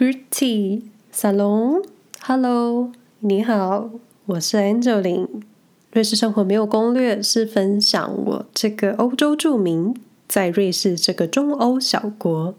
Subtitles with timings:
[0.00, 3.90] Grüezi Salon，Hello，你好，
[4.24, 5.28] 我是 Angeline。
[5.92, 9.94] 瑞士生活没有攻略，是分享我这个欧洲住民
[10.26, 12.54] 在瑞士这个中欧小国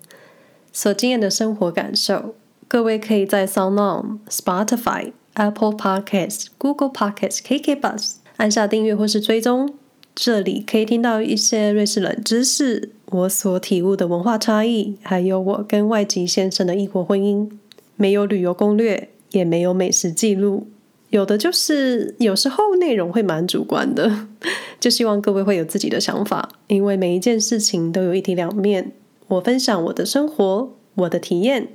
[0.71, 2.35] 所经验的生活感受。
[2.67, 9.73] 各位可以在 SoundOn、Spotify、Apple Podcasts、Google Podcasts、KKBus 按下订阅或是追踪。
[10.13, 17.49] 这里可以听到一些瑞士冷知识，我所体悟的文化差异，还有我跟外籍先生的异国婚姻。
[17.95, 20.67] 没有旅游攻略，也没有美食记录，
[21.09, 24.27] 有的就是有时候内容会蛮主观的，
[24.81, 28.91] 就希望各位会有自己的想法，因为每一件事情都有一体两面。
[29.27, 31.67] 我分享我的生活，我的体验，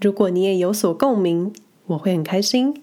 [0.00, 1.52] 如果你也有所共鸣，
[1.86, 2.74] 我会很开心。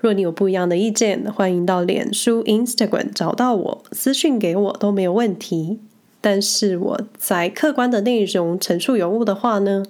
[0.00, 5.80] 若你有不一样的意见，欢迎到脸书、Instagram 找到我，私讯给我都没有问题。
[6.20, 9.84] 但是我在客观的内容陈述有误的话呢，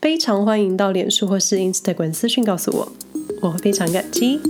[0.00, 2.92] 非常欢迎到脸书或是 Instagram 私讯告诉我，
[3.42, 4.40] 我会非常感激。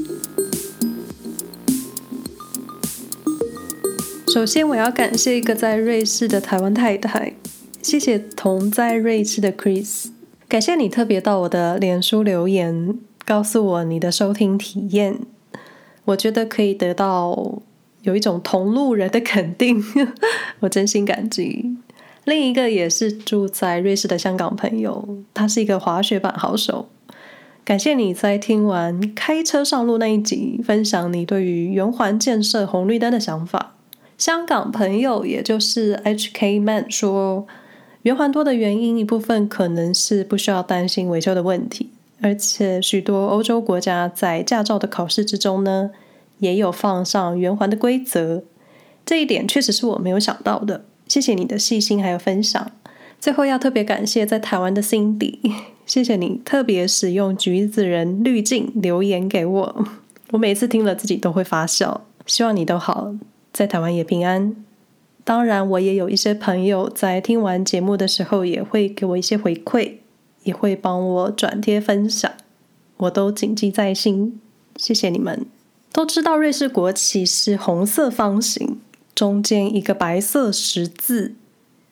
[4.33, 7.34] 首先，我要感谢一个在瑞士的台湾太太，
[7.83, 10.06] 谢谢同在瑞士的 Chris，
[10.48, 13.09] 感谢你特别到我的脸书留言。
[13.31, 15.20] 告诉我你的收听体验，
[16.06, 17.62] 我觉得可以得到
[18.03, 19.81] 有一种同路人的肯定，
[20.59, 21.77] 我真心感激。
[22.25, 26.89] 另一个也是住在瑞士的香港朋友，他是一个滑雪板好手。
[27.64, 33.77] 感谢你在听完开车上路那一集，分享你对于圆环建设红绿灯的想法。
[34.19, 37.47] 香港朋友也就是 HK Man 说，
[38.03, 41.91] 圆环多的原因一部分可能是不需要担心维修的问题。
[42.23, 45.91] 而且许多欧洲国家在驾照的考试之中呢，
[46.39, 48.43] 也有放上圆环的规则。
[49.07, 50.85] 这一点确实是我没有想到的。
[51.09, 52.71] 谢谢你的细心还有分享。
[53.19, 55.39] 最后要特别感谢在台湾的 Cindy，
[55.85, 59.87] 谢谢你特别使用橘子人滤镜留言给我。
[60.31, 62.07] 我每次听了自己都会发笑。
[62.27, 63.15] 希望你都好，
[63.53, 64.55] 在台湾也平安。
[65.25, 69.99] 当然，我也有一些朋友在听完节目的时候也会给我一些回馈。
[70.45, 72.33] 也会帮我转贴分享，
[72.96, 74.40] 我都谨记在心。
[74.77, 75.46] 谢谢你们。
[75.92, 78.79] 都知道瑞士国旗是红色方形，
[79.14, 81.34] 中间一个白色十字，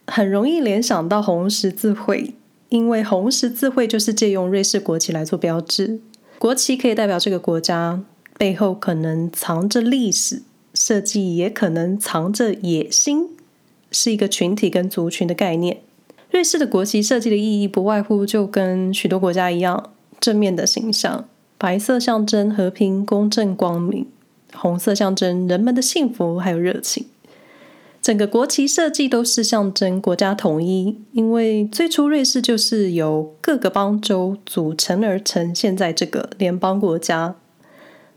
[0.06, 2.34] 很容易联想到红十字会，
[2.68, 6.00] 因为红十字会就是借用瑞士国旗来做标志。
[6.38, 8.02] 国旗可以代表这个国家，
[8.38, 10.42] 背后可能藏着历史，
[10.72, 13.30] 设计也可能藏着野心，
[13.90, 15.80] 是一个群体跟族群的概念。
[16.30, 24.06] 瑞士的国旗设计的意义不外乎就跟许多国家一样，正面的形象，白色象征和平、公正、光明，
[24.54, 27.06] 红色象征人们的幸福还有热情。
[28.00, 37.36] 整个国旗设计都是象征国家统一，因为最初瑞士就是由各个邦州组成而成，现在这个联邦国家。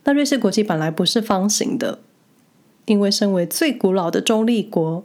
[0.03, 1.99] 那瑞士国旗本来不是方形的，
[2.85, 5.03] 因为身为最古老的中立国。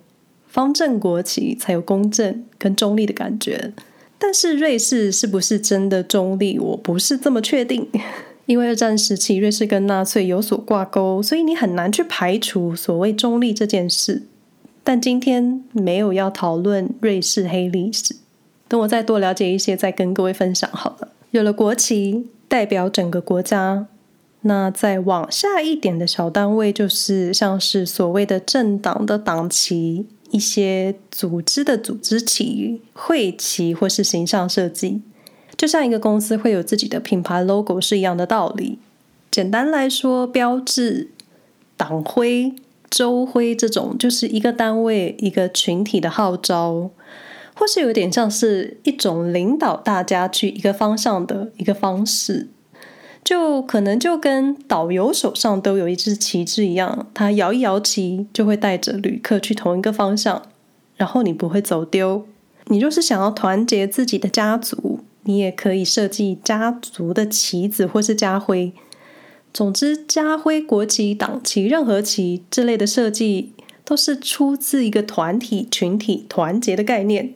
[0.57, 3.75] 方正国旗才有公正跟中立的感觉，
[4.19, 6.59] 但是瑞士是不是真的中立？
[6.59, 7.87] 我不是这么确定。
[8.47, 14.23] 因为二战时期瑞士跟纳粹有所挂钩，所以你很难去排除所谓中立这件事。
[14.83, 18.17] 但今天没有要讨论瑞士黑历史，
[18.67, 21.09] 等我再多了解一些，再跟各位分享好了。
[21.33, 23.87] 有了国旗代表整个国家，
[24.41, 30.07] 那再往下一点的小单位就是像是所谓的政党的党旗。
[30.31, 35.01] 一些组织的组织旗、会旗或是形象设计，
[35.57, 38.79] 就像一个公司会有自己的品牌 logo 是一样的道理。
[39.31, 41.11] 简单来说，标志、
[41.77, 42.55] 党徽、
[42.89, 46.91] 州徽这种，就是一个单位、一个群体的号召，
[47.55, 52.49] 或是有点像是一种领导大家去一个方向的一个方式。
[53.27, 60.43] 就可能就跟导游手上都有一支旗帜一样，他摇一摇旗，就会带着旅客去同一个方向，
[60.95, 62.25] 然后你不会走丢。
[62.67, 68.73] 你若是想要团结自己的家族，你也可以设计家族的旗子或是家徽。
[69.53, 73.55] 总之，家徽、国旗、党旗、任何旗这类的设计，
[73.85, 77.35] 都是出自一个团体、群体团结的概念。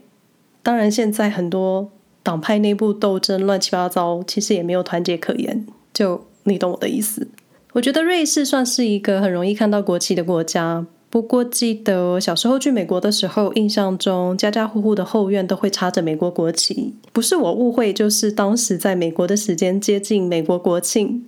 [0.62, 1.90] 当然，现在很多
[2.22, 5.66] 党派内部斗争乱七八糟，其实也没有团结可言。
[5.92, 7.28] 就你懂我的意思。
[7.72, 10.86] 我觉得瑞士算是一个很容易看到国旗的国家。
[11.08, 16.94] 不过记得小时候去美国的时候，印象中家家户户的后院都会插着美国国旗。
[17.12, 21.26] 不是我误会，就是当时在美国的时间接近美国国庆。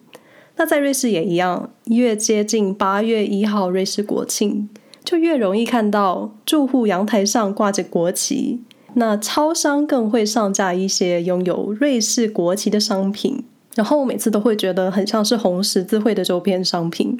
[0.56, 4.68] 那在瑞士也一样，越接近八月一号瑞士国庆，
[5.02, 8.60] 就越容易看到住户阳台上挂着国旗。
[8.94, 13.42] 那超商更会上架一些拥有瑞士国旗的商品，
[13.74, 17.18] 然后我每次都会觉得很像是红十字会的周边商品。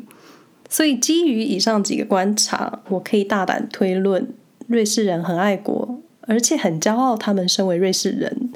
[0.68, 4.28] 所以基于以上几个观察，我可以大胆推论，
[4.66, 8.52] 瑞士人很爱国，而且很骄傲他们身为瑞士人。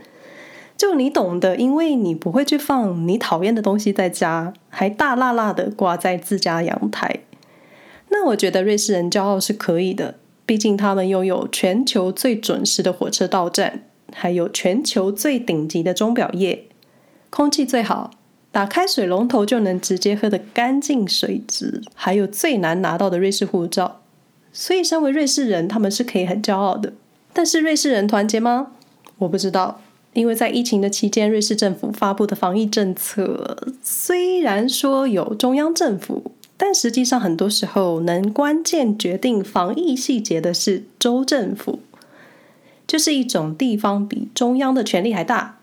[0.76, 7.20] 就你懂得，因为你不会去放你讨厌的东西在家，还大辣辣的挂在自家阳台。
[8.10, 10.16] 那我觉得瑞士人骄傲是可以的。
[10.44, 13.82] 毕竟他们拥有全球最准时的火车到站，
[14.12, 16.66] 还有全球最顶级的钟表业，
[17.36, 18.12] 空气最好，
[18.50, 24.00] 打开水龙头就能直接喝的干净水质，还有最难拿到的瑞士护照。
[24.54, 26.94] 所以，身为瑞士人，他们是可以很骄傲的。
[27.34, 28.68] 但是，瑞士人团结吗？
[29.18, 29.82] 我不知道，
[30.14, 36.32] 因为在疫情的期间，瑞士政府发布的防疫政策，虽然说有中央政府。
[36.56, 41.80] 但实际上，很多时候能关键决定防疫细节的是州政府，
[42.86, 45.55] 就是一种地方比中央的权力还大。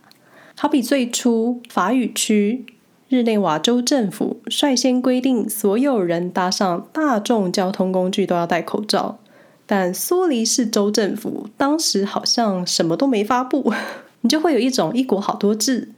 [0.56, 2.66] 好比最初法语区
[3.10, 9.20] 日内瓦州政府率先规定所有人搭上大众交通工具都要戴口罩，
[9.66, 13.74] 但苏黎世州政府当时好像什么都没发布，
[14.22, 15.90] 你就会有一种一国好多制。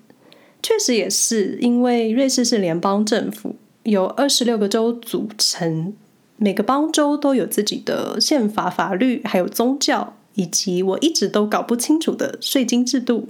[0.63, 3.55] 确实也是，因为瑞士是联邦政府。
[3.83, 5.93] 由二十六个州组成，
[6.37, 13.29] 每个邦州都有自己的宪法、法律，还有宗教，以及我一直都搞不清楚的税金制度。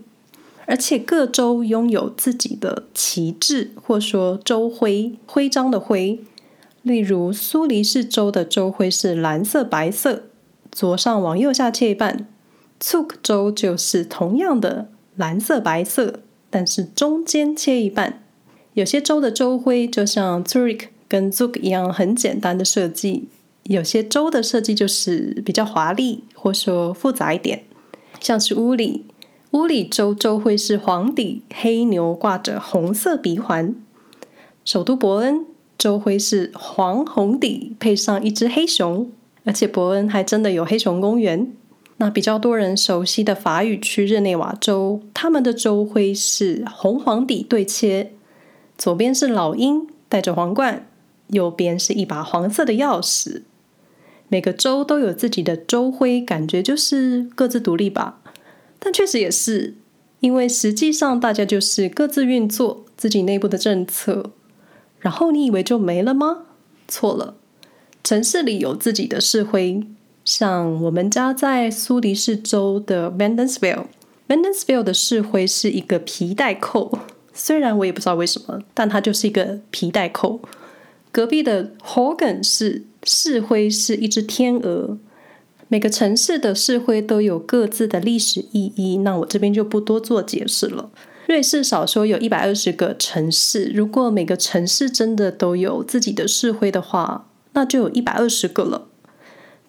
[0.65, 6.19] 而且各州拥有自己的旗帜，或说州徽、徽章的徽。
[6.81, 10.23] 例如苏黎世州的州徽是蓝色、白色，
[10.71, 12.27] 左上往右下切一半。
[12.79, 16.19] Zug 州就是同样的蓝色、白色，
[16.49, 18.21] 但是中间切一半。
[18.73, 23.29] 有些州的州徽就像 Zurich 跟 Zug 一样很简单的设计，
[23.63, 27.63] 有些州的设计就是比较华丽，或说复杂一点。
[28.19, 29.05] 像是乌里，
[29.55, 33.73] 乌里州州徽是黄底黑牛挂着红色鼻环。
[34.65, 35.45] 首都伯恩
[35.77, 39.09] 州徽是黄红底配上一只黑熊，
[39.45, 41.53] 而且伯恩还真的有黑熊公园。
[41.95, 48.11] 那比较多人熟悉的法语区日内瓦州，他们的州徽是红黄底对切。
[48.77, 50.85] 左边是老鹰戴着皇冠，
[51.27, 53.43] 右边是一把黄色的钥匙。
[54.27, 58.19] 每个州都有自己的州徽，感觉就是各自独立吧。
[58.85, 59.73] 但确实也是，
[60.19, 64.29] 因为实际上大家就是各自运作自己内部的政策。
[64.99, 66.43] 然后你以为就没了吗？
[66.87, 67.33] 错了，
[68.03, 69.83] 城市里有自己的市徽，
[70.23, 76.99] 像我们家在苏黎世州的 Bandensville，Bandensville 的市徽是一个皮带扣。
[77.33, 80.39] 虽然我也不知道为什么，但它就是一个皮带扣。
[81.11, 84.99] 隔壁的 Horgen 是市徽是一只天鹅。
[85.67, 90.89] 每个城市的市徽都有各自的历史意义，那我这边就不多做解释了。
[91.27, 98.87] 瑞士少说有一百二十个城市，如果每个城市真的都有自己的市徽的话，那就有一百二十个了。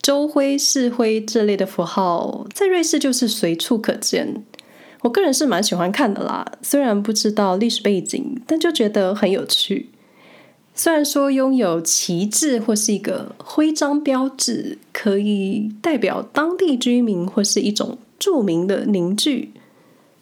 [0.02, 4.44] 州徽、市徽这类的符号，在瑞士就是随处可见。
[5.00, 9.90] 我个人是蛮喜欢看的啦，虽然不知道历史背景，但就觉得很有趣。
[10.78, 19.52] 虽然说拥有旗帜或是一个徽章标志，可以代表当地居民或是一种著名的凝聚，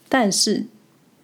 [0.09, 0.67] 但是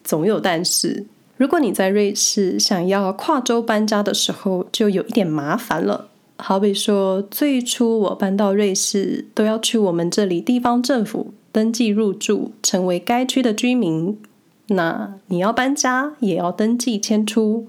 [0.03, 1.07] 总有但是。
[1.37, 6.09] 如果你在瑞士想要跨州搬家的时候，就有一点麻烦了。
[6.37, 11.33] 好比说，最初我搬到瑞士，都要去我们这里地方政府。
[11.53, 14.19] 登记入住，成为该区的居民。
[14.67, 17.67] 那你要搬家，也要登记迁出，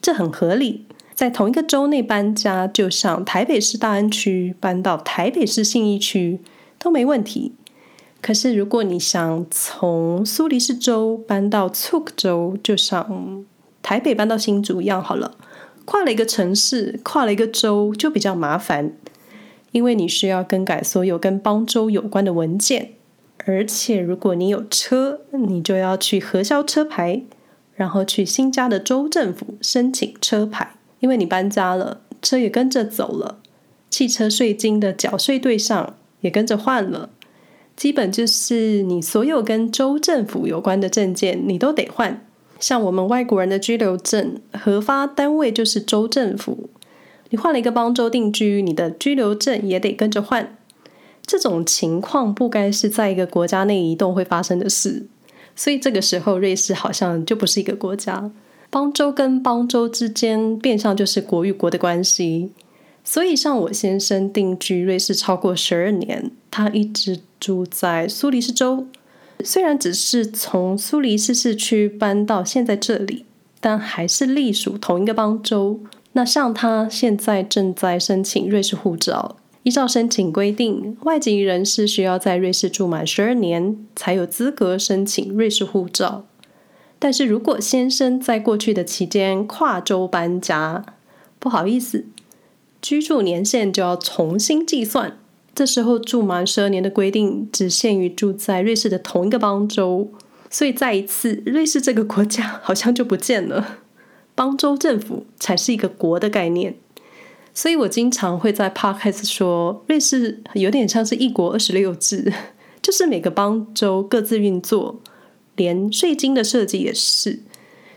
[0.00, 0.85] 这很合理。
[1.16, 6.40] 在同一个州内搬家，就像台北市大安区搬到台北市信义区
[6.78, 7.54] 都没问题。
[8.20, 13.46] 可是如果你想从苏黎世州搬到 Zug 州，就像
[13.82, 15.38] 台北搬到新竹一样好了，
[15.86, 18.92] 跨了一个城市，跨了一个州，就比较麻烦，
[19.72, 22.90] 因为你需要更改所有跟邦州有关的文件。
[23.46, 27.22] 而且，如果你有车，你就要去核销车牌，
[27.74, 33.38] 然后去新家的州政府申请车牌，因为你搬家了，车也跟着走了，
[33.90, 37.10] 汽车税金的缴税对象也跟着换了，
[37.76, 42.24] 基本就是你所有跟州政府有关的证件，你都得换。
[42.58, 46.70] 像我们外国人的居留证，核发单位就是州政府，
[47.28, 50.56] 你换了一个邦州定居，你的居留证也得跟着换。
[51.26, 55.06] 这种情况不该是在一个国家内移动会发生的事，
[55.54, 58.30] 所以这个时候瑞士好像就不是一个国家。
[58.76, 62.52] 邦州跟邦州之间变相就是国与国的关系。
[63.02, 68.86] 所以，像我先生定居瑞士超过十二年，他一直住在苏黎世州。
[69.42, 73.24] 虽然只是从苏黎世市区搬到现在这里，
[73.62, 75.80] 但还是隶属同一个邦州。
[76.12, 86.26] 那像他现在正在申请瑞士护照，依照申请规定，外籍人士需要在瑞士住满十二年才有资格申请瑞士护照。
[86.98, 90.84] 但是如果先生在过去的期间跨州搬家，
[91.38, 92.06] 不好意思。
[92.82, 95.18] 居住年限就要重新计算，
[95.54, 100.10] 这时候住满十二年的规定只限于住在瑞士的同一个邦州，
[100.48, 103.78] 所以再一次，瑞士这个国家好像就不见了，
[104.34, 106.76] 邦州政府才是一个国的概念。
[107.52, 112.32] 所以我经常会在 Podcast 说，瑞士有点像是一国二十六制，
[112.80, 115.00] 就是每个邦州各自运作，
[115.56, 117.40] 连税金的设计也是。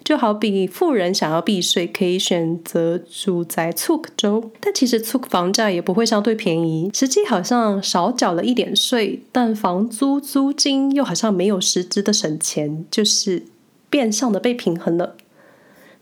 [0.01, 13.43] 就好比富人想要避税，可以选择住在 Zug 州，但其实 Zug 房价也不会相对便宜，实际好像少缴了一点税，但房租租金又好像没有实质的省钱，就是
[13.91, 15.15] 变相的被平衡了。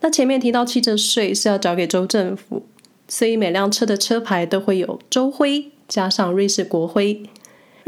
[0.00, 2.62] 那前面提到汽车税是要缴给州政府，
[3.08, 7.24] 所以每辆车的车牌都会有州徽加上瑞士国徽，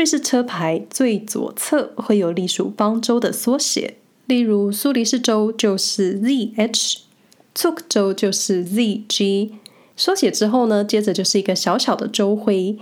[0.01, 3.99] 瑞士车牌最左侧会有隶属邦州的缩写。
[4.25, 9.51] 例如，苏黎世州就是 ZH，Zug 州就是 ZG。
[9.95, 12.79] 缩写之后呢，接着就是一个小小的州徽，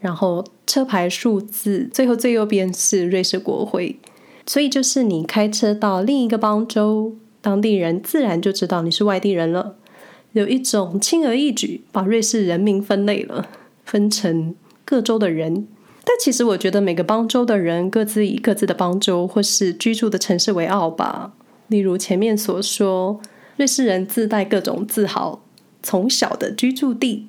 [0.00, 3.98] 然后车牌数字，最后最右边是瑞士国徽。
[4.46, 9.76] 所以就是你开车到另一个邦州，当地人自然就知道你是外地人了。
[10.32, 13.50] 有一种轻而易举把瑞士人民分类了，
[13.84, 14.54] 分成
[14.86, 15.68] 各州的人。
[16.04, 21.32] 但其实我觉得每个邦州的人各自以各自的邦州或是居住的城市为傲吧。
[21.68, 23.20] 例如前面所说，
[23.56, 25.42] 瑞士人自带各种自豪，
[25.82, 27.28] 从小的居住地，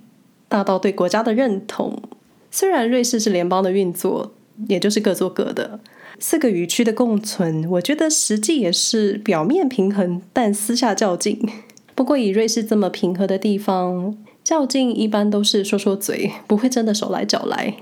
[0.50, 2.02] 大到对国家的认同。
[2.50, 4.34] 虽然瑞士是联邦的运作，
[4.68, 5.80] 也就是各做各的，
[6.20, 11.40] 四个语区的共存，我觉得实际也是表面平衡，但私下较劲。
[11.96, 17.76] 不过以瑞士这么平和的地方，较劲一般都是说说嘴，不会真的手来脚来。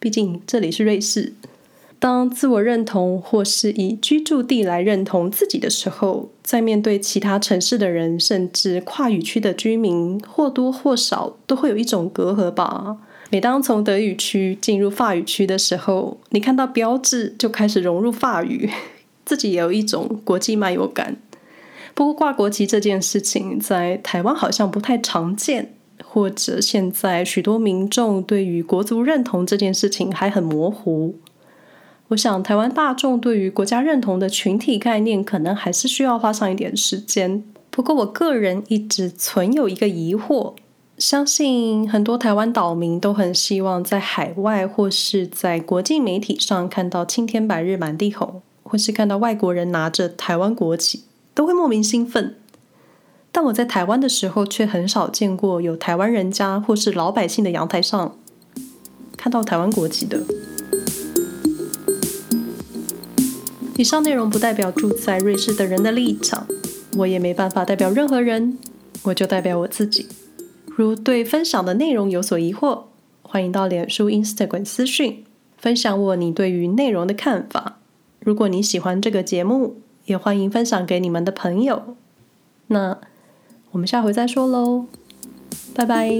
[0.00, 1.32] 毕竟这里是瑞士，
[1.98, 12.98] 当自我认同或是以居住地来认同自己的时候，在面对其他城市的人，甚至跨语区的居民，或多或少都会有一种隔阂吧。
[13.30, 18.70] 每当从德语区进入法语区的时候，你看到标志就开始融入法语，
[19.26, 21.16] 自己也有一种国际漫游感。
[21.94, 25.74] 不过挂国旗这件事情在台湾好像不太常见。
[26.18, 31.14] 或者现在许多民众对于国族认同这件事情还很模糊，
[32.08, 37.44] 我想台湾大众对于国家认同的群体概念可能还是需要花上一点时间。
[37.70, 40.54] 不过我个人一直存有一个疑惑，
[40.98, 52.34] 相信很多台湾岛民都很希望在海外或是在国际媒体上看到青天白日满地红，或是看到外国人拿着台湾国旗，都会莫名兴奋。
[53.40, 58.18] 但我在台湾的时候，却很少见过有台湾人家或是老百姓的阳台上
[59.16, 60.20] 看到台湾国旗的。
[63.76, 66.48] 以上内容不代表住在瑞士的人的立场，
[66.96, 68.58] 我也没办法代表任何人，
[69.04, 70.08] 我就代表我自己。
[70.66, 72.86] 如对分享的内容有所疑惑，
[73.22, 75.24] 欢迎到脸书、Instagram 私讯
[75.56, 77.78] 分享我你对于内容的看法。
[78.18, 79.76] 如果你喜欢这个节目，
[80.06, 81.94] 也欢迎分享给你们的朋友。
[82.66, 82.98] 那。
[83.78, 84.86] 我们下回再说喽，
[85.72, 86.10] 拜拜。